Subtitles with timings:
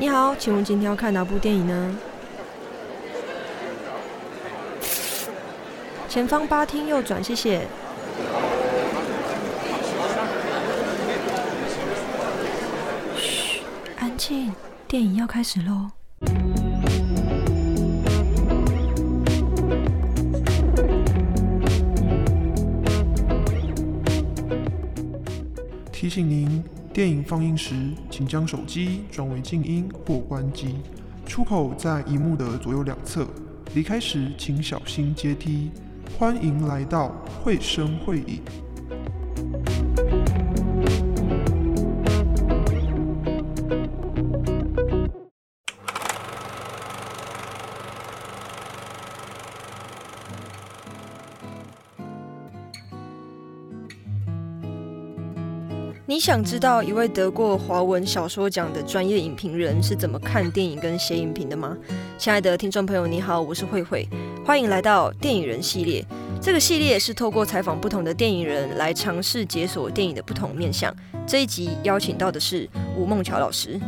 [0.00, 1.96] 你好，请问今天要看哪部电影呢？
[6.08, 7.66] 前方八厅右转，谢谢。
[13.16, 13.60] 嘘，
[13.98, 14.52] 安静，
[14.86, 15.90] 电影要开始喽。
[25.90, 26.62] 提醒您，
[26.98, 27.76] 电影放映时，
[28.10, 30.74] 请将手机转为静音或关机。
[31.24, 33.24] 出口在荧幕的左右两侧。
[33.72, 35.70] 离开时，请小心阶梯。
[36.18, 38.42] 欢迎来到会声会影。
[56.08, 61.76] 你想知道一位得过华文小说奖的专业影评人是怎么看电影跟写影评的吗？
[62.16, 64.08] 亲爱的听众朋友，你好，我是慧慧，
[64.42, 66.02] 欢迎来到电影人系列。
[66.40, 70.96] 这个系列是透过采访不同的电影人来尝试解锁电影的不同面向。
[71.26, 72.66] 这一集邀请到的是
[72.96, 73.78] 吴梦乔老师。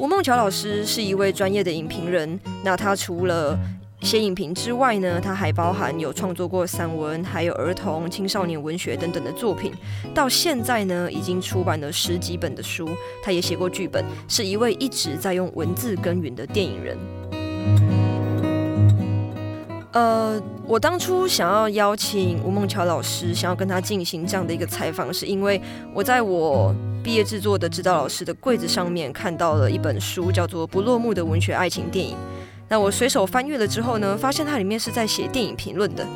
[0.00, 3.56] 吴梦乔老师是一位专业的影评人，那他除了
[4.02, 9.72] 写影评之外呢，他还包含有创作过散文，还有儿童、青少年文学等等的作品。
[10.12, 12.88] 到现在呢，已经出版了十几本的书。
[13.22, 16.98] 他也写过剧本，是一位一直在用文字耕耘的电影人。
[19.92, 25.60] 呃，我当初想要邀请吴孟乔老师，想要跟他进行这样的一个采访，是因为
[25.94, 32.14] 我在我毕业制作的指导老师的柜子上面看到了一本书，叫做《不落幕的文学爱情电影》。
[32.68, 36.06] 那我随手翻阅了之后呢，发现它里面是在写电影评论的。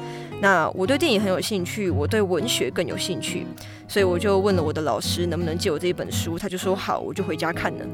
[0.41, 3.47] 那我对电影很有兴趣，我对文学更有兴趣，
[3.89, 7.87] 所以我就问了我的老师能不能借我这一本书，他就说好，我就回家看了。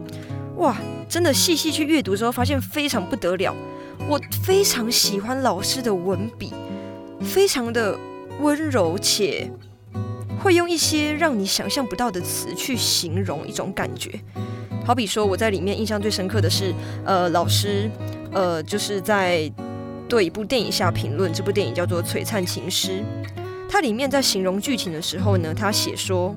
[0.57, 0.77] 哇，
[1.09, 3.55] 真的细细去阅读之后，发现非常不得了。
[4.09, 6.53] 我非常喜欢老师的文笔，
[7.21, 7.97] 非常的
[8.41, 9.49] 温柔且
[10.41, 14.21] 会用一些让你想象不到的词去形容一种感觉。
[14.85, 17.91] 好比说，我在里面印象最深刻的是，呃，老师。
[18.35, 19.53] 呃，就是在
[20.09, 23.05] 对一部电影下评论，这部电影叫做《璀璨情诗》。
[23.69, 26.35] 它里面在形容剧情的时候呢，他写说，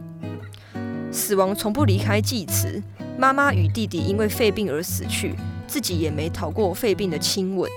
[1.10, 2.84] 死亡从不离开祭词，
[3.18, 5.36] 妈妈与弟弟因为肺病而死去，
[5.68, 7.72] 自己也没逃过肺病的亲吻。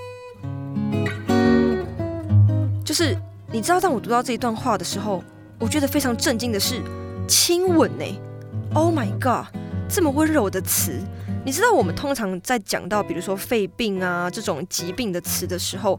[2.84, 3.16] 就是
[3.52, 5.22] 你知道，当我读到这一段话的时候，
[5.60, 6.82] 我觉得非常震惊的是，
[7.28, 8.04] 亲吻呢
[8.74, 9.46] ？Oh my god，
[9.88, 10.93] 这么温柔的词。
[11.44, 15.99] 你知道我们通常在讲到比如说肺病啊这种疾病的词的时候，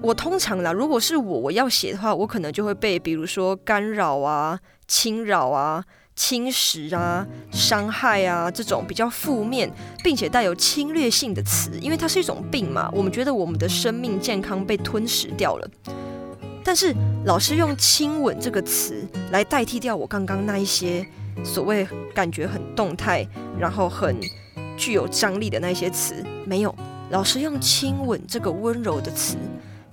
[0.00, 4.58] 我通常啦，如果是我我要写的话，我可能就会被比如说干扰啊、
[4.88, 5.84] 侵扰啊、
[6.16, 9.70] 侵蚀啊、伤害啊这种比较负面
[10.02, 15.68] 并且带有侵略性的词，因为它是一种病嘛，我们觉得我们的生命健康被吞噬掉了。
[16.64, 16.94] 但是
[17.26, 21.04] 老师用亲吻这个词来代替掉我刚刚那一些
[21.44, 23.26] 所谓感觉很动态，
[23.58, 24.16] 然后很。
[24.74, 26.74] 具有张力的那些词没有，
[27.10, 29.36] 老师用亲吻这个温柔的词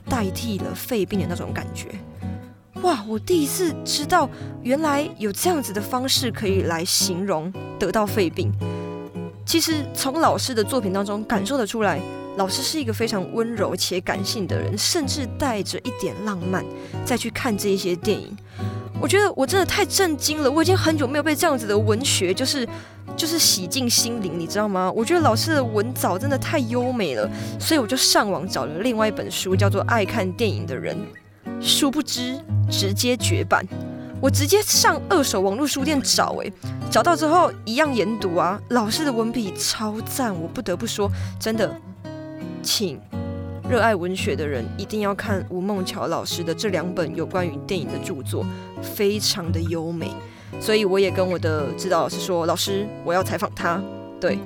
[0.06, 1.90] 代替了肺病的那种感觉。
[2.82, 4.28] 哇，我第一次知道
[4.64, 8.52] 原来有这样子的方式可以来形容得到肺病。
[9.46, 12.00] 其实从老师的作品当中感受得出来，
[12.38, 16.66] 老师是一个非常温柔且感性的人，甚至带着一点浪漫
[17.06, 18.36] 再去看这一些电影。
[19.02, 22.68] 我觉得我真的太震惊了，我已经很久没有被这样子的文学就是。
[23.18, 24.90] 就是洗净心灵，你知道吗？
[24.96, 30.96] 我觉得老师的文藻真的太优美了，所以我就上网找了另外一本书，叫做《爱看电影的人》。
[31.60, 32.40] 殊不知，
[32.70, 33.66] 直接绝版。
[34.22, 36.54] 我直接上二手网络书店找，诶，
[36.90, 38.62] 找到之后一样研读啊。
[38.70, 41.76] 老师的文笔超赞，我不得不说，真的，
[42.62, 42.98] 请
[43.70, 48.44] 热爱文学的人一定要看吴孟乔老师的这两本有关于电影的著作，
[48.82, 50.12] 非常的优美。
[50.60, 53.80] 所以我也跟我的指导老师说，老师，我要采访他。
[54.20, 54.40] 对，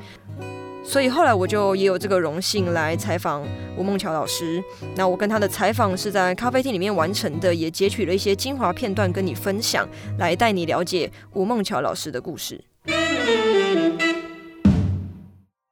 [0.84, 3.42] 所以后来我就也有这个荣幸来采访
[3.78, 4.62] 吴孟乔老师。
[4.94, 9.88] 那我跟他的采访是在咖啡厅里面完成的，也截取了一些精华片段跟你分享，
[10.18, 12.62] 来带你了解吴孟乔老师的故事。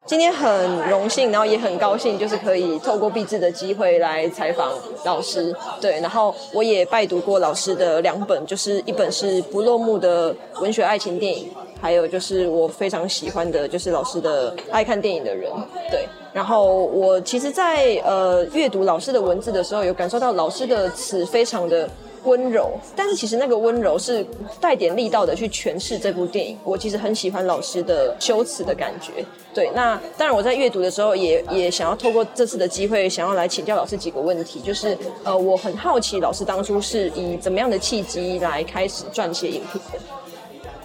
[0.08, 4.74] 今天很荣幸，然后也很高兴，就是可以透过毕志的机会来采访
[5.06, 5.56] 老师。
[5.80, 11.50] 对，然后我也拜读过老师的两本，就是一本是不落幕的文学爱情电影，
[11.80, 15.50] 还有就是我非常喜欢的，就是老师的爱看电影的人。
[15.92, 21.88] 对，然后我其实，在呃阅读老师的文字的时候，有感受到老师的词非常的
[22.24, 24.26] 温柔，但是其实那个温柔是
[24.60, 26.58] 带点力道的去诠释这部电影。
[26.64, 29.26] 我其实很喜欢老师的修辞的感觉。
[29.54, 40.00] 对，那当然我在阅读的时候也也想要透过这次的机会，想要来请教老师几个问题，就是呃，我很好奇老师当初是以怎么样的契机来开始撰写影评的。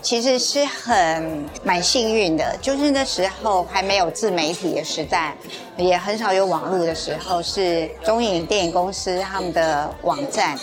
[0.03, 5.37] 其实是很蛮幸运的，就是那时候还没有自媒体的时代，
[5.77, 10.57] 也很少有网络的时候，是中影电影公司他们的网站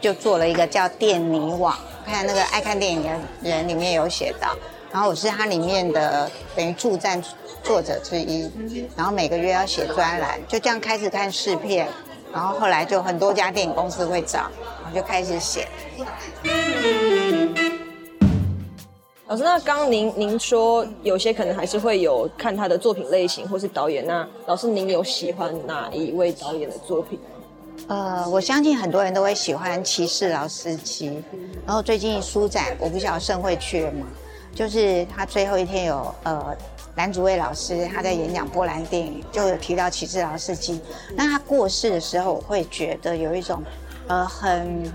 [0.00, 3.08] 就做了一个叫电泥网，看那个爱看电影的
[3.42, 4.56] 人里面有写到，
[4.92, 7.22] 然后我是它里面的等于助战
[7.62, 8.50] 作者之一，
[8.96, 11.88] 然后每个月要写专栏，就这样开始看试片，
[12.32, 14.50] 然后后来就很多家电影公司会找，
[14.82, 15.66] 然后就开始写。
[19.26, 27.18] 老师，那刚您您说有些可能还是会有看他的作品类型或是导演，那老师您有喜欢哪一位导演的作品？
[27.86, 31.22] 呃，我相信很多人都会喜欢骑士劳斯基，
[31.64, 34.06] 然后最近书展我不晓得盛会去了吗？
[34.54, 36.56] 就是他最后一天有呃
[36.96, 40.80] 蓝祖蔚老师他在演讲波兰电影，就有提到骑士劳斯基。
[41.14, 43.62] 那他过世的时候，我会觉得有一种
[44.08, 44.92] 呃很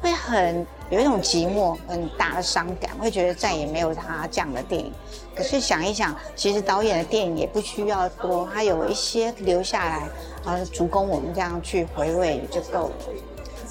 [0.00, 0.66] 会很。
[0.88, 4.92] 有一种寂寞，很大的伤感，会觉得再也没有他这样的电影。
[5.34, 10.08] 可是想一想，其实导演的电影也不需要多，他有一些留下来，
[10.46, 12.92] 呃，足供我们这样去回味就够了。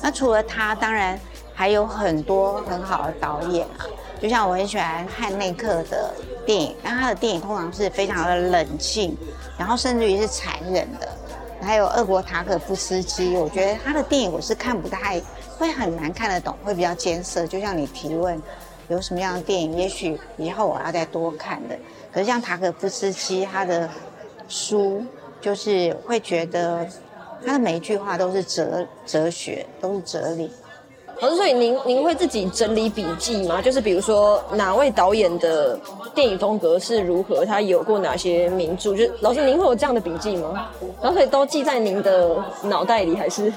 [0.01, 1.19] 那除了他，当然
[1.54, 3.88] 还有很多很好的导演啊，
[4.22, 6.13] 就像我很喜欢汉内克的
[6.45, 9.18] 电影，那他的电影通常是非常的冷静，
[9.57, 11.07] 然后甚至于是残忍的。
[11.62, 15.19] 还有俄国塔可夫斯基，我觉得他的电影我是看不太。
[15.57, 17.48] 会很难看得懂，会比较艰涩。
[17.48, 18.38] 就像你提问
[18.89, 21.78] 有什么样的电影，也许以后我要再多看的。
[22.12, 23.89] 可是像塔可夫斯基他的
[24.50, 25.01] 书，
[25.45, 26.83] 就是会觉得
[27.45, 30.50] 他的每一句话都是哲哲学，都是哲理。
[31.21, 33.62] 老师，所以您您会自己整理笔记吗？
[33.62, 35.80] 就是比如说哪位导演的
[36.15, 38.95] 电影风格是如何，他有过哪些名著？
[38.95, 40.68] 就是老师您会有这样的笔记吗？
[41.00, 43.53] 然后所以都记在您的脑袋里，还是？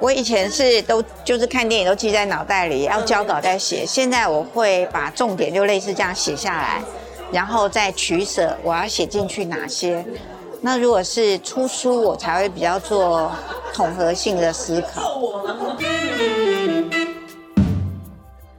[0.00, 3.86] 我以前是都就是看电影都记在脑袋里，要交稿再写。
[3.86, 6.82] 现在我会把重点就类似这样写下来，
[7.30, 10.04] 然后再取舍我要写进去哪些。
[10.60, 13.30] 那如果是出书，我才会比较做
[13.72, 15.20] 统合性的思考。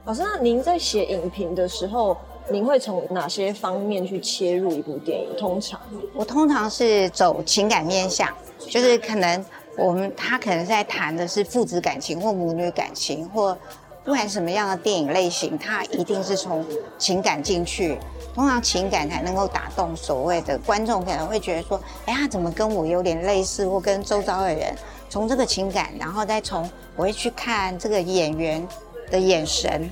[0.04, 2.16] 老师，那您在写影评的时候，
[2.48, 5.28] 您会从哪些方面去切入一部电影？
[5.38, 5.78] 通常
[6.14, 9.44] 我通常是走情感面向，就是可能。
[9.76, 13.56] 我们他可能在谈的是父子感情或母女感情，或
[14.04, 16.62] 不管什么样的电影类型，他一定是从
[16.98, 17.96] 情感进去，
[18.40, 24.74] 通常情感才能够打动所谓的观众，可能会觉得说，哎，他怎么跟我有点类似，或跟周遭的人，
[25.10, 26.66] 从这个情感，然后再从
[26.96, 28.66] 我会去看这个演员
[29.10, 29.90] 的眼神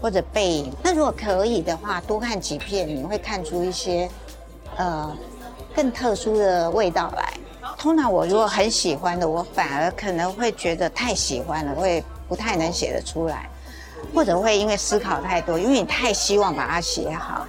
[0.00, 0.72] 或者背影。
[0.80, 4.08] 那如果可以的话，多看几片，你会看出一些
[4.76, 5.12] 呃
[5.74, 7.32] 更特殊的味道来。
[7.76, 13.50] 通常我如果很喜欢的，我反而可能会觉得太喜欢了，会不太能写得出来，
[14.14, 17.44] 或者会因为思考太多，因为你太希望把它写好，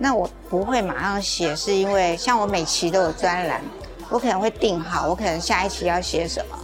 [0.00, 3.60] 那我不会马上写，是因为像我每期都有专栏，
[4.08, 6.56] 我可能会定好，我可能下一期要写什么，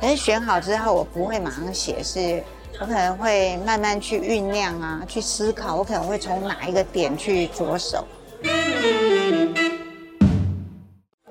[0.00, 2.42] 可是选好之后，我不会马上写，是
[2.80, 8.04] 我可能会慢慢去酝酿啊，去思考，我可能会从哪一个点去着手。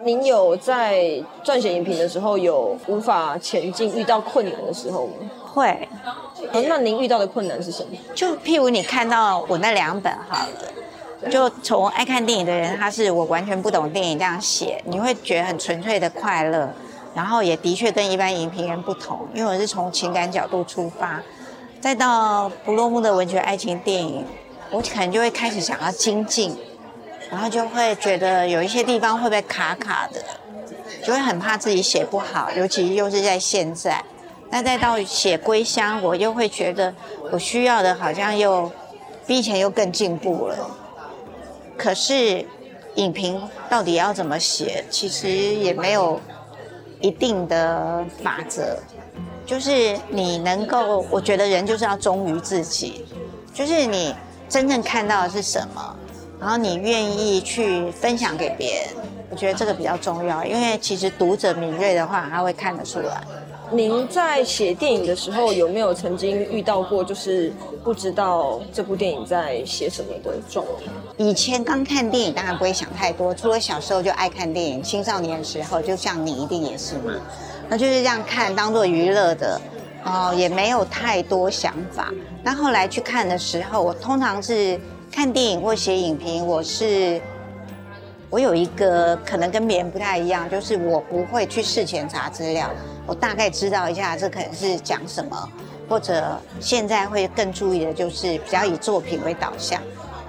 [0.04, 5.14] 您有在撰写影评的时候有无法前进、遇到困难的时候吗？
[5.54, 5.88] 会。
[6.68, 7.92] 那您遇到的困难是什么？
[8.16, 10.50] 就譬如你看到我那两本好了，
[11.30, 16.68] 就从爱看电影的人，他是我完全不懂电影这样写，你会觉得很纯粹的快乐，
[17.14, 21.22] 然后也的确跟一般影评人不同，因为我是从情感角度出发。
[21.80, 24.26] 再到不落幕的文学爱情电影，
[24.70, 26.58] 我可能就会开始想要精进。
[27.30, 30.22] 然后就会觉得有一些地方会不会卡卡的，
[31.02, 34.04] 就会很怕自己写不好，尤其又是在现在。
[34.50, 36.94] 那再到写归乡，我又会觉得
[37.32, 38.70] 我需要的好像又
[39.26, 40.58] 比以前又更进步了。
[41.82, 42.46] 可是
[42.94, 46.22] 影评到底要怎么写，其实也没有
[47.00, 48.78] 一定的法则。
[49.48, 53.04] 就是你能够，我觉得人就是要忠于自己，
[53.52, 54.16] 就是你
[54.48, 55.96] 真正看到的是什么。
[56.40, 58.90] 然后你愿意去分享给别人，
[59.32, 63.24] 我觉得这个比较重要，因为其实读者敏锐的话，他会看得出来。
[63.74, 70.92] 您在写电影的时候，有没有曾经遇到过就是不知道这部电影在写什么的状态？
[71.18, 77.14] 以前刚看电影，当然不会想太多，除了小时候就爱看电影，青少年的时候，就像你一定也是嘛，
[77.70, 79.60] 那就是这样看，当做娱乐的。
[80.04, 82.12] 哦，也没有太多想法。
[82.42, 84.80] 那后来去看的时候，我通常是
[85.12, 87.22] 看电影或写影评，我是
[88.28, 92.72] 我有一个可能跟别人不太一样，就是我不会去事前查资料，
[93.08, 95.50] 我大概知道一下这可能是讲什么，
[95.90, 99.82] 或者现在会更注意的就是比较以作品为导向，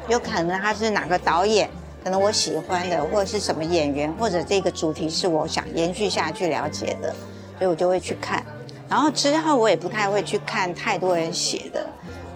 [0.09, 1.69] 有可能他是哪个导演，
[2.03, 7.15] 可能我喜欢的，或者是什么演员，或者这个主题是我想延续下去了解的，
[7.59, 8.45] 所以我就会去看。
[8.89, 11.87] 然后之后我也不太会去看太多人写的，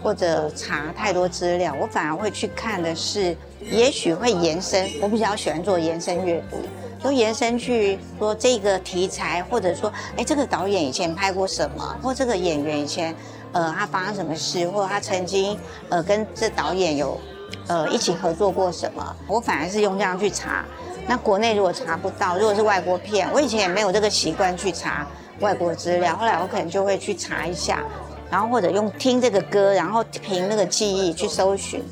[0.03, 4.89] 或者查太多资料，我反而会去看的是，也许会延伸。
[5.03, 6.57] 我比较喜欢做延伸阅读，
[7.03, 13.15] 都延伸去说这个题材，或者说，哎，这个导演以前拍过什么，或这个演员以前，
[13.53, 17.21] 呃，他发生什么事，或者他曾经，呃，跟这导演有，
[17.69, 19.17] 呃，一起合作过什么。
[19.27, 20.65] 我反而是用这样去查。
[21.07, 25.07] 那国内如果查不到，如果是外国片，我以前也没有这个习惯去查。
[25.41, 27.85] 外国资料，后来我可能就会去查一下，
[28.31, 31.85] 然后或者用听这个歌，然后凭那个记忆去搜寻，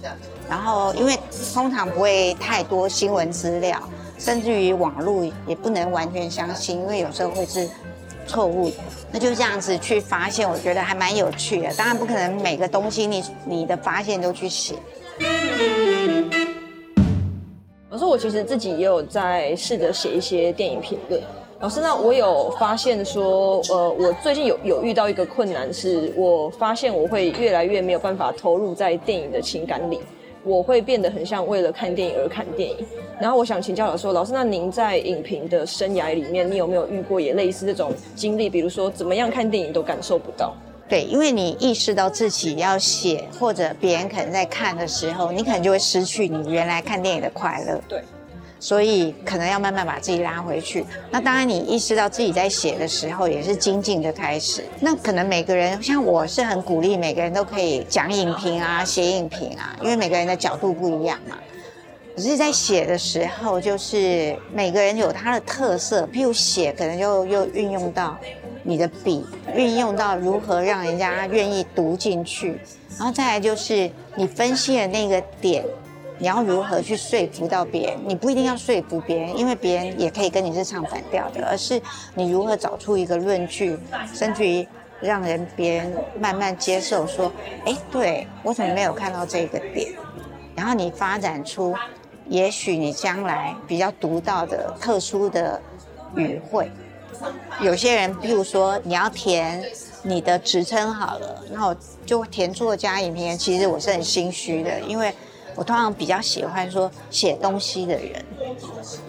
[0.49, 1.15] 然后因为
[1.53, 3.79] 通常不会太多新闻资料，
[4.19, 7.69] 甚至于网络也不能完全相信，因为有时候会是
[8.27, 8.77] 错误的。
[9.13, 11.73] 那就这样子去发现，我觉得还蛮有趣的。
[11.75, 14.75] 当然不可能每个东西你你的发现都去写。
[17.91, 21.21] 老师，我其实自己也有在试着写一些电影评论。
[21.61, 30.01] 老师，那我有发现说，呃，我最近有有遇到一个困难，是我发现我会越来越没有办法投入在电影的情感里，
[30.43, 32.77] 我会变得很像为了看电影而看电影。
[33.21, 38.51] 然后我想请教老师，老师，那您在影评的生涯里面，你有没有遇过也类似这种经历？
[38.51, 40.55] 比如说，怎么样看电影都感受不到？
[40.89, 47.81] 对，因为你意识到自己要写，或者别人可能在看的时候，你可能就会失去你原来看电影的快乐。
[47.89, 48.03] 对。
[48.61, 50.87] 所以可能要慢慢把自己拉回去。
[51.11, 54.65] 那当然，你意识到自己在写的时候，也是精进的开始。
[54.81, 61.37] 那可能每个人，像我是很鼓励每个人都可以讲影评啊、写影评啊，因为每个人的角度不一样嘛。
[62.17, 66.07] 只是在写的时候，就是每个人有他的特色。
[66.13, 68.17] 譬如写，可能就又运用到
[68.63, 72.59] 你的笔，运用到如何让人家愿意读进去。
[72.97, 75.65] 然后再来就是你分析的那个点。
[76.17, 77.99] 你要如何去说服到别人？
[78.07, 81.45] 你不一定要说服别人，因为别人也可以跟你是唱反调的。
[81.45, 81.83] 而是
[82.15, 83.77] 你如何找出一个论据，
[84.15, 84.65] 甚至于
[85.01, 87.31] 让人别人慢慢接受，说
[87.67, 89.93] ：“哎，对我怎么没有看到这个点？”
[90.55, 91.75] 然后你发展出，
[92.29, 95.61] 也许你将来比较独到的特殊的
[96.17, 96.71] 语汇。
[97.61, 99.65] 有些人，譬如说你要填
[100.03, 103.39] 你的职称好了，那我就填作家、影评人。
[103.39, 105.15] 其实我是很心虚的，因为。
[105.57, 108.25] 我通常比较喜欢说写东西的人，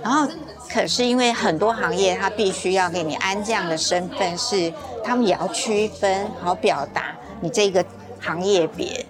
[0.03, 0.27] 然后
[0.69, 4.71] 可是因为很多行业他必须要给你安这样的身份，是
[5.03, 7.83] 他们也要区分好表达你这个
[8.19, 9.03] 行业别。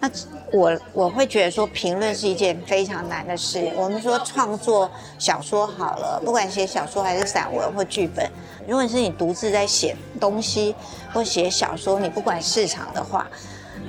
[0.00, 0.10] 那
[0.50, 3.70] 我我会觉得说评论是一件非常难的事。
[3.76, 8.28] 我们说创作小说好了，不管写小说还是散文或剧本，
[8.66, 10.74] 如果是你独自在写东西
[11.12, 13.28] 或写小说，你不管市场的话，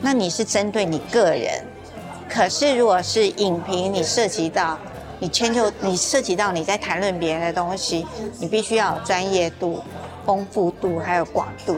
[0.02, 1.66] 那你是针对你个人。
[2.30, 4.78] 可是，如果是影评，你涉及到
[5.20, 8.06] 你迁就，你涉及到你在谈论别人的东西，
[8.38, 9.82] 你必须要有专业度、
[10.26, 11.78] 丰富度还有广度。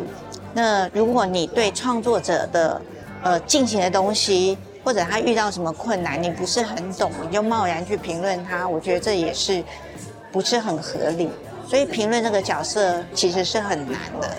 [0.54, 2.80] 那如果你对创作者的
[3.24, 9.64] 呃进行的东西，或者他遇到什么困难，你不是很懂，你就贸然去评论他，我觉得这也是
[10.32, 11.30] 不是很合理。
[11.68, 14.30] 所以评论这个角色其实是很难的。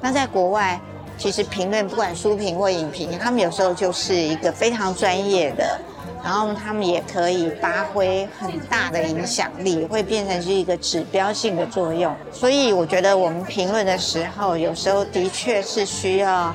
[0.00, 0.80] 那在国外。
[1.18, 5.78] 其实评论不管书评或影评，他们有时候就是一个非常专业的，
[6.24, 12.12] 然后他们也可以发挥很大的影响力，会变成是一个指标性的作用。
[12.32, 16.52] 所以我觉得我们评论的时候，有时候的确是需要，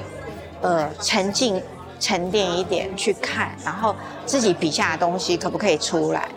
[0.62, 1.62] 呃，沉浸、
[2.00, 6.30] 沉淀一点去看，然后自己笔下的东西可不可以出来。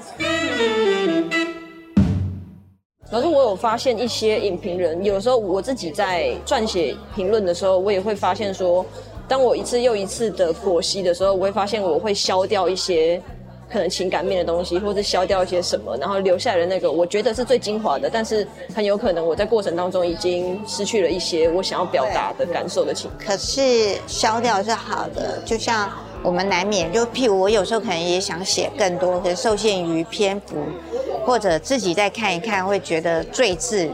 [3.11, 8.87] 老师，我有发现一些影评人，有时候我自己在撰写评论的时候，我也会发现说，
[9.26, 13.21] 当我一次又一次的剖析的时候，我会发现我会消掉一些
[13.71, 23.11] 可能情感面的东西，或者消掉一些什么，然后留下的那个我觉得是最精华的，但是很有可能我在过程当中已经失去了一些我想要表达的感受的情。
[23.19, 25.91] 可是消掉是好的，就像
[26.23, 30.57] 我们难免就譬如我有时候可能也想写更多，可是受限于篇幅。
[31.27, 33.89] 或者自己再看一看，会觉得赘字，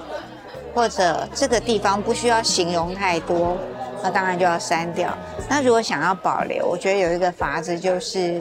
[0.72, 3.58] 或者这个地方不需要形容太多，
[4.00, 5.12] 那当然就要删掉。
[5.48, 8.40] 那如果想要保留，我觉得有一个法子就是，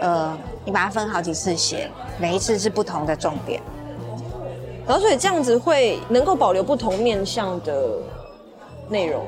[0.00, 3.60] 呃，你把它分好几次写，每一次是不同的重点。
[4.86, 7.98] 然后所以这样子会能够保留不同面向的
[8.88, 9.24] 内容。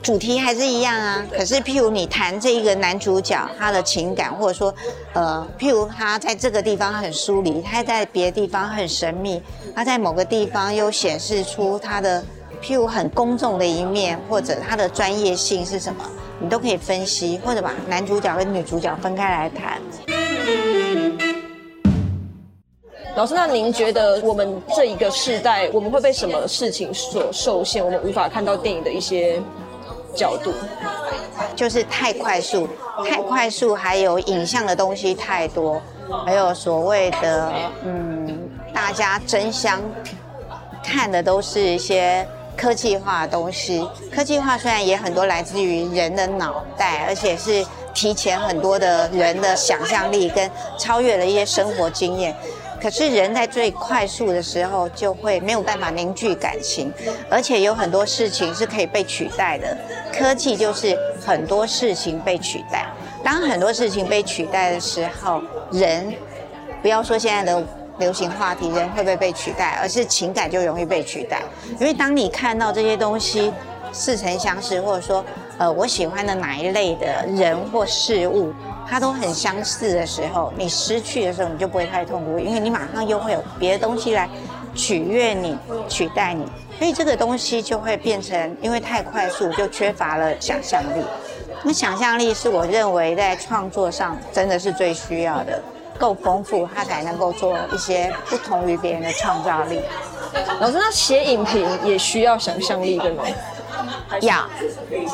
[0.00, 1.24] 主题还是一样啊。
[1.30, 4.74] 可是譬如你谈这一个男主角他的情感，或者说，
[5.12, 9.42] 呃，譬如他在这个地方很疏离，他在别的地方很神秘，
[9.74, 12.24] 他在某个地方又显示出他的
[12.62, 16.04] 譬如很公众的一面，或者他的专业性是什么，
[16.40, 19.80] 你都可以分析，或者把男主角跟女主角分开来谈。
[23.16, 27.84] 老师，那您觉得我们这一个世代，我们会被什么事情所受限？
[27.84, 29.42] 我们无法看到电影的一些
[30.14, 30.52] 角度，
[31.56, 32.68] 就是太快速，
[33.04, 35.82] 太快速，还有影像的东西太多，
[36.24, 37.52] 还有所谓的
[37.84, 39.80] 嗯，大家争相
[40.84, 42.24] 看的都是一些
[42.58, 43.88] 科技化的东西。
[44.12, 52.34] 科技化虽然也很多来自于人的脑袋，而且是提前很多的人的想象力跟超越了一些生活经验。
[52.80, 56.92] 可是人在最快速的时候，就会没有办法凝聚感情，
[57.28, 59.76] 而且有很多事情是可以被取代的。
[60.16, 62.86] 科技就是很多事情被取代。
[63.24, 66.14] 当很多事情被取代的时候，人
[66.80, 67.60] 不要说现在的
[67.98, 71.42] 流行话题，人会不会被取代，而是情感就容易被取代。
[71.78, 73.52] 因为当你看到这些东西
[73.92, 75.24] 似曾相识，或者说，
[75.58, 78.52] 呃，我喜欢的哪一类的人或事物。
[78.90, 84.26] 它都很相似的时候，你失去的时候，你就不会太痛苦，因为你马上又会有别的东西来
[84.74, 86.46] 取悦你、取代你，
[86.78, 91.04] 所以这个东西就会变成，因为太快速，就缺乏了想象力。
[91.62, 95.62] 那想象力是我认为在创作上真的是最需要的，
[95.98, 99.80] 够丰富，他才能够做一些不同于别人的创造力。
[100.60, 103.24] 老师，那写影评也需要想象力，对吗？
[104.22, 104.46] 要，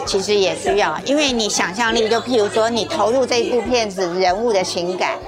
[0.06, 5.18] 其实也需要，因为你想象力，就譬如说你投入这一部片子人物的情感，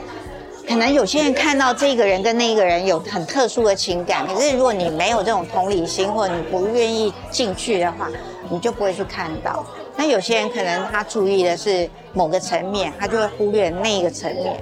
[0.67, 8.09] 可能有些人看到这个人跟那个人有很特殊的情感，可是如果你没有这种同理心，或者你不愿意进去的话，
[8.49, 9.65] 你就不会去看到。
[9.97, 14.57] 那有些人可能他注意的是某个层面，他就会忽略那个层面，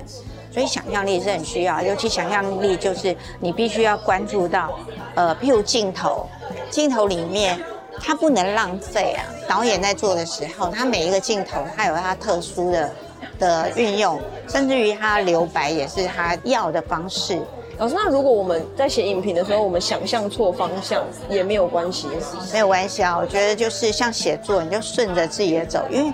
[0.54, 4.78] 所以想象力是很需要，尤其想象力就是你必须要关注到，
[5.16, 6.26] 呃，譬如镜头，
[6.70, 7.58] 镜头里面。
[8.06, 9.22] 它不能浪费啊！
[9.48, 12.90] 导演在做的时候，他每一个镜头，他有他特殊的
[13.38, 17.40] 的运用，甚至于他留白也是他要的方式。
[17.78, 22.08] 老师，那如果我们在写影评的时候，我们想象错方向也没有关系，
[22.52, 23.16] 没有关系啊！
[23.16, 26.12] 我觉得就是像写作，你就顺着自己的走，因为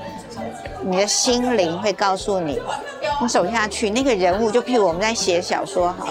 [0.83, 2.61] 你的心灵会告诉你，
[3.21, 6.09] 你走下去，那个人物就譬如我们在写小说，好，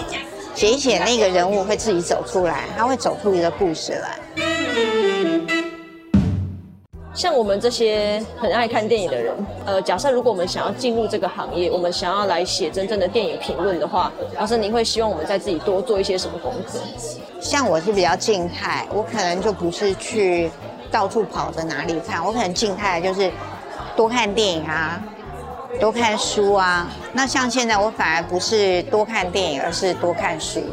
[0.54, 4.18] 写一写那个人物会自己走出来，他会走出一个故事来。
[7.12, 9.34] 像我们这些很爱看电影的人，
[9.66, 16.78] 呃，假设如果我们想要进入这个行业，我们想要来写真正的电影评论的话，老师，您会希望我们在自己多做一些什么功课？
[17.40, 20.50] 像我是比较静态，我可能就不是去
[20.90, 23.30] 到处跑着哪里看，我可能静态就是
[24.00, 24.98] 多看电影啊，
[25.78, 26.88] 多看书啊。
[27.12, 30.64] 那像现在我反而不是多看电影，而是多看书。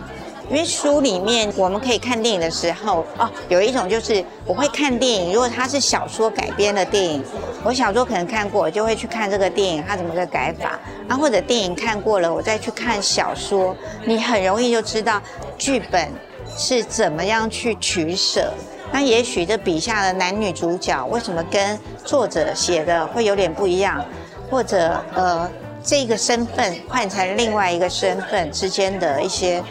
[0.49, 5.33] 因为书里面我们可以看电影的时候，哦，有一种就是我会看电影。
[5.33, 7.21] 如果它是小说改编的电影，
[7.65, 10.79] 我小说可能看过，我就会去看这个电影它怎么个改法。
[11.05, 15.21] 然后或者电影看过了，我再去看小说，你很容易就知道
[15.57, 16.09] 剧本
[16.57, 18.53] 是怎么样去取舍。
[18.91, 24.03] 那也许这笔下的男女主角为什么跟作者写的会有点不一样，
[24.49, 25.49] 或者呃
[25.83, 29.63] 这个身份换成另外一个身份之间的一些。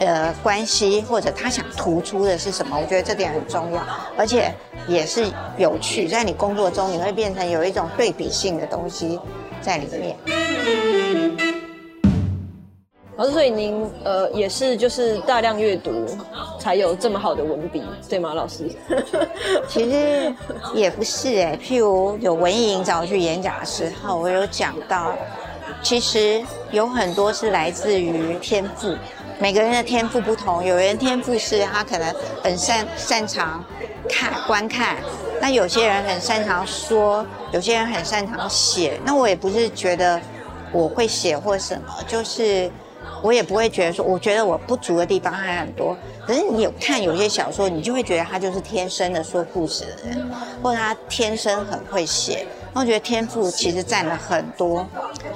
[0.00, 2.76] 呃，关系或者他想突出的是什么？
[2.76, 3.80] 我觉得这点很重要，
[4.18, 4.52] 而且
[4.88, 5.24] 也是
[5.56, 6.08] 有趣。
[6.08, 9.20] 在你工作中，你会变成有一种对比性的东西
[9.62, 11.03] 在里面。
[13.16, 16.04] 老师，所以您呃也是就是大量阅读
[16.58, 18.34] 才有这么好的文笔，对吗？
[18.34, 18.68] 老师？
[19.68, 20.34] 其实
[20.74, 25.14] 也不是哎，譬如有文艺营找我去演讲的时候，我有讲到，
[25.80, 28.96] 其实有很多是来自于天赋。
[29.38, 33.64] 每个人的天赋不同，有人天赋是他可能很擅擅长
[34.08, 34.96] 看观看，
[35.40, 38.98] 那有些人很擅长说，有些人很擅长写。
[39.04, 40.20] 那我也不是觉得
[40.72, 42.70] 我会写或什么，就是
[43.22, 45.96] 我也不会觉得说，我觉得我不足的地方还很多。
[46.26, 50.30] 可是你有看有些小说，你就会觉得他就是天生的说故事的人，
[50.62, 52.46] 或者他天生很会写。
[52.72, 54.86] 那我觉得天赋其实占了很多，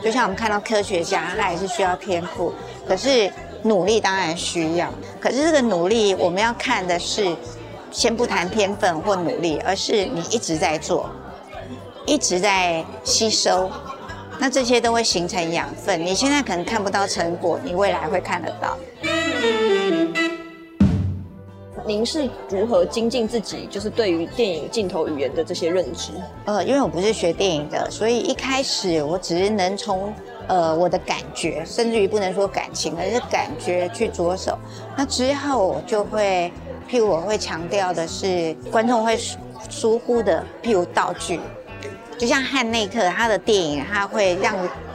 [0.02, 2.52] 就像我们看到科学家，他也是需要天赋，
[2.86, 3.30] 可是。
[3.64, 7.34] 努力当然需要，可是这个努力我们要看的是，
[7.90, 11.10] 先不谈天分或努力，而是你一直在做，
[12.06, 13.68] 一直在吸收，
[14.40, 16.00] 那这些都会形成养分。
[16.04, 18.76] 你现在可能看不到成果，你未来会看得到。
[21.86, 26.12] 您是如何精进自己，就是对于电影镜头语言的这些认知？
[26.44, 30.12] 呃，因为我不是学电影的，所以一开始我只是能从
[30.48, 34.58] 呃我的感觉，甚至于不能说感情，而是感觉去着手。
[34.96, 36.52] 那之后我就会，
[36.90, 39.18] 譬如我会强调的是观众会
[39.70, 41.40] 疏忽的，譬如道具，
[42.18, 44.54] 就像汉内克他的电影，他会让。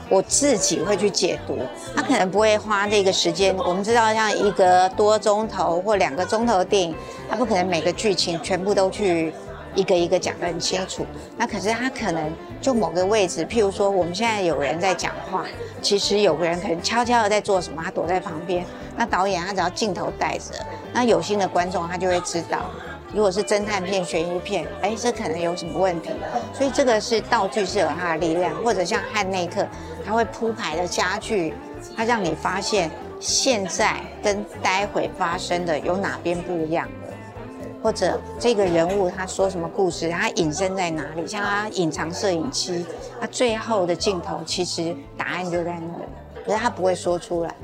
[0.09, 1.57] 我自己会去解读，
[1.95, 3.55] 他可能不会花这个时间。
[3.57, 6.95] 我们知道，像一个多钟头或两个钟头的电影，
[7.27, 9.33] 他不可能每个剧情全部都去
[9.73, 11.03] 一个一个讲得很清楚。
[11.36, 12.31] 那可是他可能
[12.62, 15.45] 就某个位置，譬如说我们现在有人在讲话，
[15.81, 18.63] 其实有个人可能悄悄的在做什么，他躲在旁边。
[18.95, 20.53] 那导演他只要镜头带着，
[20.93, 22.69] 那有心的观众他就会知道。
[23.13, 26.10] 如果是侦探片、悬疑片，哎，这可能有什么问题？
[26.52, 29.65] 所以这个是道具是有它的力量，或者像汉内克，
[30.04, 31.54] 他会铺排的家具，
[31.95, 37.13] 他让你发现现在跟待会发生的有哪边不一样的，
[37.84, 41.28] 或者这个人物他说什么故事，他隐身在哪里？
[41.28, 42.84] 像他隐藏摄影机，
[43.21, 46.06] 他最后的镜头其实答案就在那里，
[46.47, 47.56] 可是他不会说出来。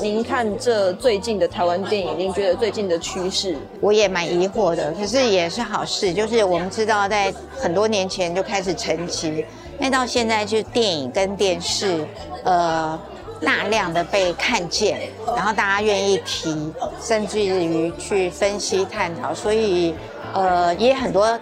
[0.00, 3.56] 您看这最近的台湾电影，您觉得最近的趋势？
[3.80, 6.12] 我也蛮疑惑的，可是也是好事。
[6.12, 9.44] 就是我们知道，在很多年前就开始沉寂，
[9.78, 12.06] 那到现在就电影跟电视，
[12.44, 12.98] 呃，
[13.42, 15.00] 大量的被看见，
[15.36, 19.94] 然后大家愿意提，甚至于去分析探讨，所以
[20.32, 21.38] 呃，也很多。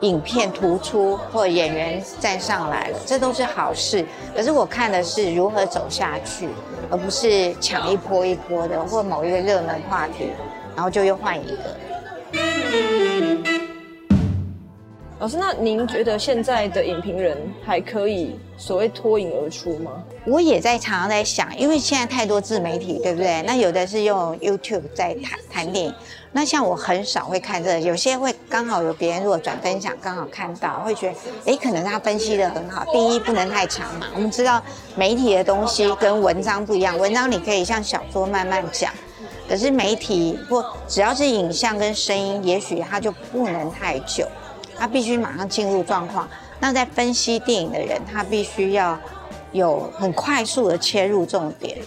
[0.00, 4.04] 影片突出或演员站上来了，这都是好事。
[4.34, 6.48] 可是我看的是如何走下去，
[6.90, 10.30] 而不是抢一波一波的，或某一个热门话题，
[10.76, 11.58] 然后就又换一个。
[15.20, 19.90] 老师，那您觉得现在的影评人还可以所谓脱颖而出吗？
[20.24, 23.42] 我也在常常在想，因为现在太多自媒体，对不对？
[23.42, 25.94] 那有的是用 YouTube 在谈谈电影，
[26.30, 31.14] 那像我很少会看这，有些会刚好有别人如果转分享，刚好看到，会觉得，
[31.46, 32.84] 哎，可能他分析的很好。
[32.92, 34.06] 第一，不能太长嘛。
[34.14, 34.62] 我们知道
[34.94, 38.92] 媒体的东西跟文章不一样，文章你可以像小说慢慢讲，
[39.48, 44.24] 可是媒体或只要是影像跟声音，也许它就不能太久。
[44.78, 46.28] 他必须马上进入状况。
[46.60, 48.98] 那在分析电影的人，他必须要
[49.52, 51.78] 有很快速的切入重点。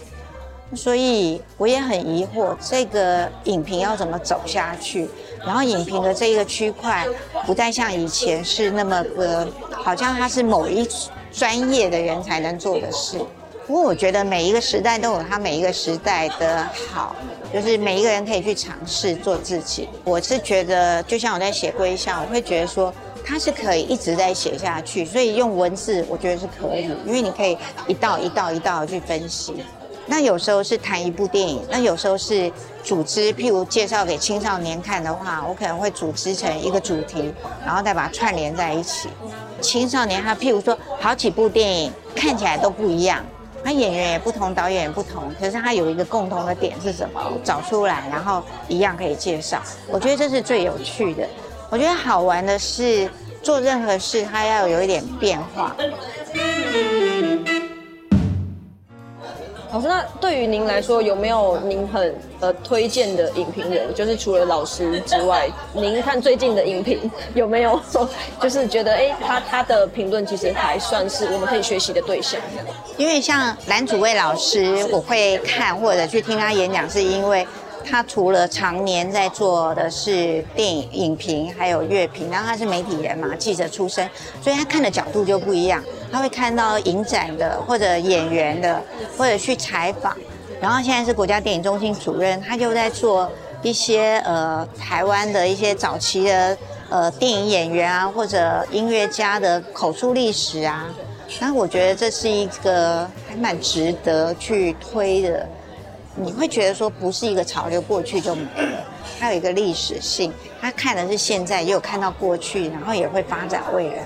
[0.74, 5.06] 所以我也很疑惑，这个影评要怎么走下去？
[5.44, 7.06] 然后影评的这个区块，
[7.44, 10.88] 不再像以前是那么个，好像它是某一
[11.30, 13.18] 专业的人才能做的事。
[13.66, 17.14] 不过我觉得每一个时代都有它每一个时代的好，
[17.52, 19.88] 就是每一个人可以去尝试做自己。
[20.04, 22.92] 我是觉得，就像我在写归校，我会觉得说
[23.24, 29.54] 它是可以一直在写下去，所以用文字我觉得是可以，因为你可以一道一道一道的去分析。
[30.04, 37.32] 那有时候是谈一部电影，那有时候是组织，譬如介绍给青少年看的话，我可能会组织成一个主题，
[37.64, 39.08] 然后再把它串联在一起。
[39.60, 43.24] 青少年他譬如说好几部电影看起来都不一样。
[43.64, 47.20] 他演员也不同，导演也不同，可是他有一个共同的点是什么？
[47.44, 49.62] 找出来，然后一样可以介绍。
[49.88, 51.26] 我觉得这是最有趣的。
[51.70, 53.08] 我觉得好玩的是
[53.42, 55.74] 做任何事，他要有一点变化。
[59.72, 63.92] 老师，那对于您来说，有没有您很呃推荐的影评人？
[63.94, 68.06] 就是除了老师之外，您看最近的影评有没有说，
[68.38, 72.38] 就是觉得哎，他他的评论其实还算是我们可以学习的对象？
[72.98, 77.46] 因为像蓝祖蔚老师，我会看或者去听他演讲，是因为。
[77.84, 84.08] 他除了常年在做的是电影影评，还有乐评，然后他是媒体人嘛，记者出身，
[84.40, 85.82] 所以他看的角度就不一样。
[86.12, 88.80] 他会看到影展的，或者演员的，
[89.16, 90.14] 或者去采访。
[90.60, 93.28] 然后现在是国家电影中心主任，他就在做
[93.62, 96.58] 一些呃台湾的一些早期的
[96.90, 100.86] 呃电影演员啊，或者音乐家的口述历史啊。
[101.40, 105.48] 那我觉得这是一个还蛮值得去推的。
[106.14, 108.84] 你会觉得说不是一个潮流过去就没了，
[109.18, 114.04] 它有一个历史性，它看的是现在，也有看到过去，然后也会发展未来。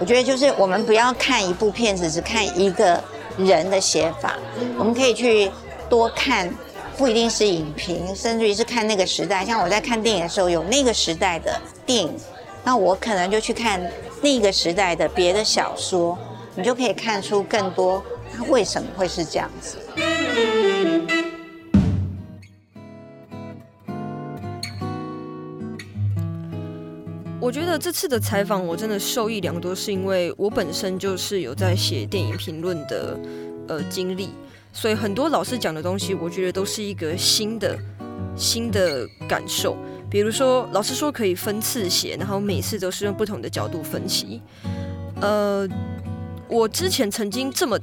[0.00, 3.02] 我觉得就是我们不要看一部片子只看一个
[3.38, 4.34] 人的写法，
[4.76, 5.50] 我们可以去
[5.88, 6.52] 多看，
[6.96, 9.44] 不一定是影评，甚至于是看那个时代。
[9.44, 12.12] 像我在看电影的时候，有那个时代的电影，
[12.64, 13.80] 那我可能就去看
[14.20, 16.18] 那个时代的别的小说，
[16.54, 18.02] 你就可以看出更多
[18.36, 19.76] 它为什么会是这样子。
[27.54, 33.16] 觉得这次的采访我真的受益良多，是因为我本身就是有在写电影评论的
[33.68, 34.30] 呃经历，
[34.72, 37.78] 所以很多老师讲的东西，我觉得都是一个新的
[38.36, 39.76] 新的感受。
[40.10, 44.42] 比如说，老师说可以分次写，然后每次都是用不同的角度分析。
[45.20, 45.64] 呃，
[46.48, 47.78] 我之前曾经这么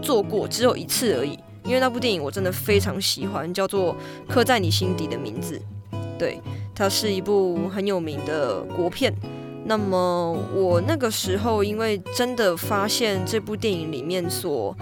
[0.00, 1.36] 做过，只有一次而已。
[1.64, 3.94] 因为那部电影我真的非常喜欢，叫做
[4.32, 5.60] 《刻在你心底的名字》。
[6.16, 6.40] 对，
[6.78, 9.12] 它是一部很有名的国片。
[9.64, 14.74] 那么我那个时候，因为真的发现这部电影里面所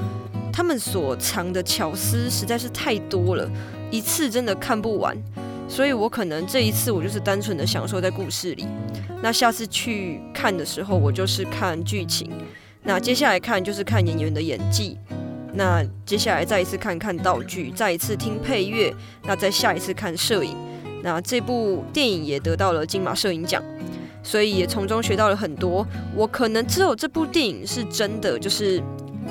[0.53, 3.51] 他们所藏的巧思实在是太多了，
[3.91, 5.17] 一次真的看不完。
[5.69, 8.67] 所以我可能这一次我就是单纯的享受在故事里。
[9.23, 12.31] 那下次去看的时候，我就是看剧情。
[12.85, 14.99] 那接下来看就是看演员的演技。
[15.55, 20.55] 那接下来再一次看看道具，再一次听配乐，那再下一次看摄影。
[21.07, 23.63] 那这部电影也得到了金马摄影奖，
[24.25, 25.87] 所以也从中学到了很多。
[26.17, 28.83] 我可能只有这部电影是真的，就是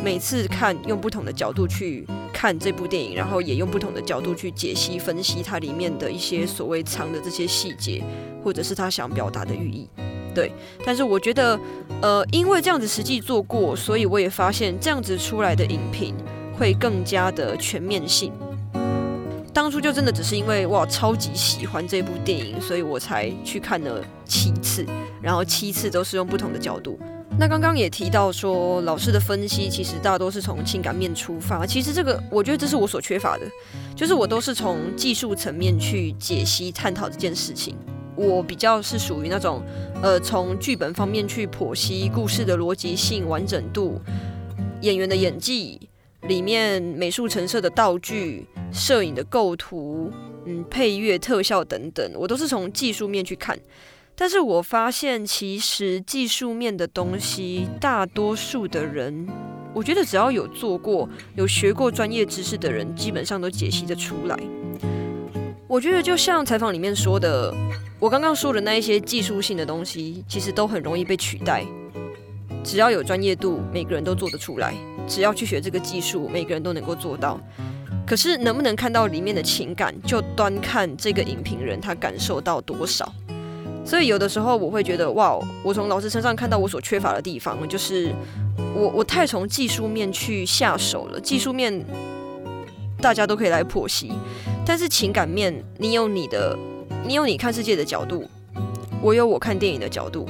[0.01, 8.01] 每次看用不同的角度去看这部电影，然后也用不同的角度去解析分析它里面的一些所谓藏的这些细节，
[8.41, 9.89] 或者是他想表达的寓意。
[10.33, 10.53] 对，
[10.85, 11.59] 但是我觉得，
[12.01, 16.15] 呃，因为这样子实际做过，所以我也发现这样子出来的影评
[16.57, 18.31] 会更加的全面性。
[19.55, 24.85] 当初就真的只是因为哇，超级喜欢这部电影，所以我才去看了七次，
[25.21, 26.99] 然后七次都是用不同的角度。
[27.39, 33.45] 那刚刚也提到说，老师的分析其实大多是从情感面出发，其实这个我觉得这是我所缺乏的，
[33.95, 37.77] 就是我都是从技术层面去解析探讨这件事情。
[38.17, 39.63] 我比较是属于那种，
[40.03, 44.01] 呃，从剧本方面去剖析故事的逻辑性、完整度、
[44.81, 45.79] 演员的演技、
[46.27, 50.11] 里面美术陈设的道具、摄影的构图、
[50.45, 53.57] 嗯，配乐、特效等等，我都是从技术面去看。
[54.15, 59.27] 但是我发现，其实技术面的东西，大多数的人，
[59.73, 64.39] 我觉得只要有做过、有学过专业知识的人，基本上都解析得出来。
[65.67, 67.53] 我觉得就像采访里面说的。
[67.97, 71.65] 我刚刚说的那一些技术性的东西，其实都很容易被取代。
[72.61, 74.73] 只要有专业度，每个人都做得出来；
[75.07, 77.39] 只要去学这个技术，每个人都能够做到。
[78.05, 83.11] 可是能不能看到里面的情感，就端看这个影评人他感受到多少。
[83.85, 88.13] 所以有的时候我会觉得，哇，我从老师身上看到我所缺乏的地方，就是
[88.75, 91.19] 我我太从技术面去下手了。
[91.19, 91.83] 技术面
[92.99, 94.11] 大家都可以来剖析，
[94.65, 96.57] 但是情感面，你有你的。
[97.07, 98.27] 你有你看世界的角度，
[98.99, 100.27] 我有我看电影的角度，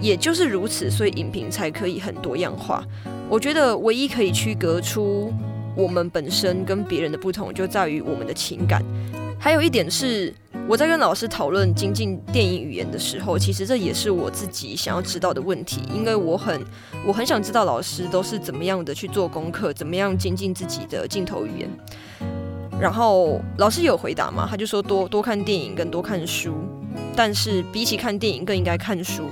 [0.00, 2.82] 也就是如此，所以影评才可以很多样化。
[3.28, 5.32] 我觉得唯一可以区隔出
[5.74, 8.82] 我们本身跟别人的不同，就在于我们的情感。
[9.38, 10.32] 还有一点是，
[10.68, 16.64] 我在跟老师讨论精进电影语言的时候，其实这也是我自己想要知道的问题，因为我很
[17.04, 21.68] 我很想知道老师都是怎么样的去做功课，怎么样精进自己的镜头语言。
[22.80, 24.46] 然后老师有回答嘛？
[24.48, 26.54] 他就说多多看电影跟多看书，
[27.16, 29.24] 但是比起看电影更应该看书。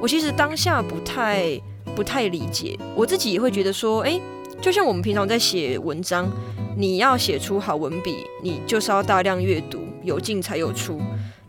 [0.00, 1.60] 我其实当下不太
[1.98, 4.22] 不太理解，我自己也会觉得说，诶，
[4.60, 6.30] 就像我们平常在写文章，
[6.76, 11.00] 你要写出好文笔，你就是要大量阅读，有进才有出，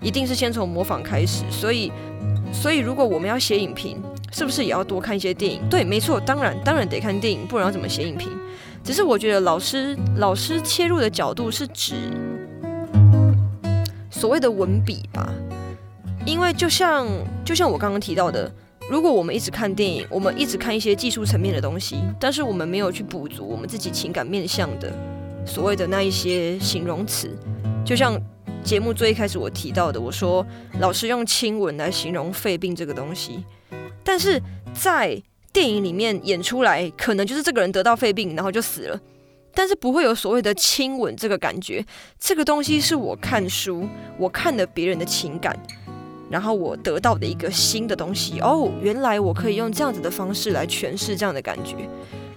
[0.02, 1.44] 一定是先从模仿开始。
[1.52, 1.92] 所以，
[2.52, 5.62] 所以如果我们要写影评，是不是也要多看一些电影？
[5.70, 8.28] 对，没错，当然当然得看电影，不然要怎么写影评？
[8.84, 11.94] 只是我觉得老师老师切入的角度是指
[14.10, 15.32] 所谓的文笔吧，
[16.26, 17.08] 因为就像
[17.46, 18.52] 就像我刚刚提到的，
[18.90, 24.92] 如果我们一直看电影，我们一直看一些技术层面的东西，但是我们没有去补足我们自己情感面向的
[25.46, 27.30] 所谓的那一些形容词，
[27.86, 28.20] 就像
[28.64, 30.44] 节目最一开始我提到的，我说
[30.80, 33.46] 老师用亲吻来形容肺病这个东西，
[34.04, 34.42] 但是
[34.74, 35.22] 在
[35.54, 39.00] 电影里面演出来，可能就是这个人得到肺病，然后就死了，
[39.54, 41.86] 但是不会有所谓的亲吻这个感觉。
[42.20, 45.56] 这个东西是我看书，我看了别人的情感，
[46.30, 48.40] 然后我得到的一个新的东西。
[48.40, 51.76] 哦，原来我可以用这样子的方式来诠释这样的感觉。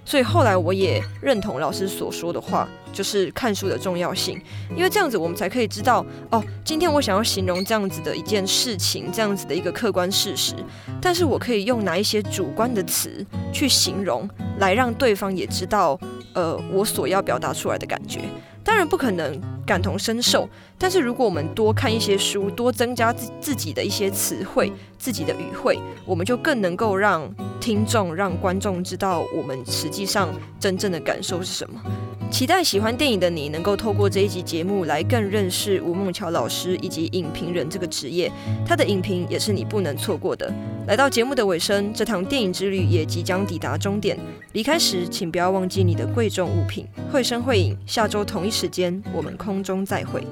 [0.04, 4.36] 所以后来我也认同老师所说的话，就是看书的重要性，
[4.76, 10.56] 因为这样子我们才可以知道哦，今天我想要形容这样子的一件事情，这样子的一个客观事实，
[11.00, 14.28] 但是我可以用哪一些主观的词去形容，
[14.58, 15.96] 来让对方也知道，
[16.34, 18.22] 呃，我所要表达出来的感觉。
[18.64, 20.48] 当然不可能感同身受，
[20.78, 27.28] 但是如果我们多看一些书，多增加自自己的一些词汇、自己的语汇，我们就更能够让
[27.60, 30.28] 听众、让观众知道我们实际上
[30.60, 31.80] 真正的感受是什么。
[32.32, 38.32] 期待喜欢电影的你能够透过这一集节目来更认识吴梦桥老师以及影评人这个职业，
[38.66, 40.50] 他的影评也是你不能错过的。
[40.86, 44.18] 来到节目的尾声，这趟电影之旅也即将抵达终点。
[44.54, 46.86] 离开时，请不要忘记你的贵重物品。
[47.12, 50.26] 绘声绘影，下周同一时间，我们空中再会。